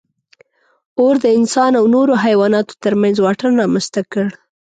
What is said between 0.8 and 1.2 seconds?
اور